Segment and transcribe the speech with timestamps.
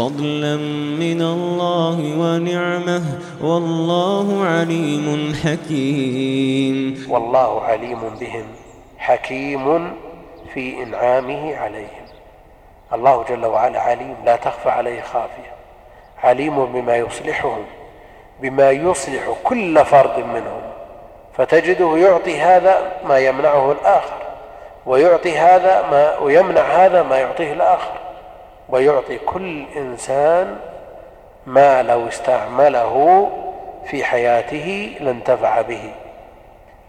[0.00, 0.56] فضلا
[0.96, 3.02] من الله ونعمة.
[3.42, 7.06] والله عليم حكيم.
[7.10, 8.44] والله عليم بهم
[8.98, 9.92] حكيم
[10.54, 12.06] في إنعامه عليهم.
[12.92, 15.52] الله جل وعلا عليم لا تخفى عليه خافية.
[16.22, 17.64] عليم بما يصلحهم
[18.42, 20.62] بما يصلح كل فرد منهم.
[21.36, 24.22] فتجده يعطي هذا ما يمنعه الآخر
[24.86, 28.09] ويعطي هذا ما ويمنع هذا ما يعطيه الآخر.
[28.72, 30.56] ويعطي كل إنسان
[31.46, 33.28] ما لو استعمله
[33.86, 35.92] في حياته لانتفع به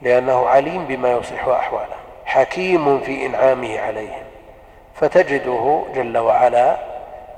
[0.02, 1.96] لأنه عليم بما يصلح أحواله
[2.26, 4.24] حكيم في إنعامه عليهم
[4.96, 6.78] فتجده جل وعلا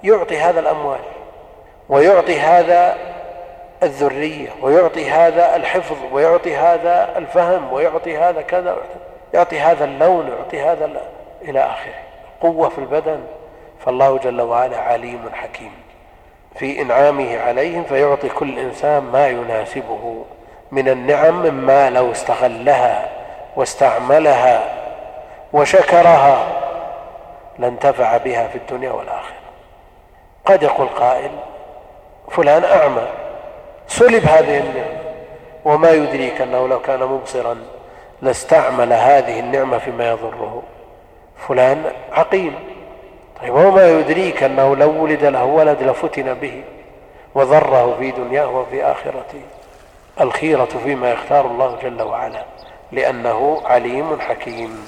[0.04, 1.00] يعطي هذا الأموال
[1.90, 2.98] ويعطي هذا
[3.84, 8.78] الذرية ويعطي هذا الحفظ ويعطي هذا الفهم ويعطي هذا كذا
[9.34, 10.90] يعطي هذا اللون يعطي هذا
[11.42, 11.94] إلى آخره.
[12.42, 13.20] قوة في البدن.
[13.86, 15.72] فالله جل وعلا عليم حكيم.
[16.56, 20.26] في إنعامه عليهم فيعطي كل إنسان ما يناسبه
[20.72, 23.10] من النعم مما لو استغلها
[23.56, 24.64] واستعملها
[25.54, 26.48] وشكرها
[27.60, 29.44] لانتفع بها في الدنيا والآخرة.
[30.46, 31.32] قد يقول قائل
[32.32, 33.08] فلان أعمى
[33.88, 35.04] سلب هذه النعمة
[35.66, 37.58] وما يدريك أنه لو كان مبصرا
[38.22, 40.64] لاستعمل هذه النعمة فيما يضره.
[41.48, 42.73] فلان عقيم.
[43.50, 46.64] وما يدريك أنه لو ولد له ولد لفتن به
[47.36, 49.42] وضره في دنياه وفي آخرته
[50.22, 52.46] الخيرة فيما يختار الله جل وعلا
[52.92, 54.86] لأنه عليم حكيم.